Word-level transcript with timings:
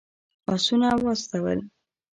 آسونه 0.53 0.89
واستول. 1.03 1.59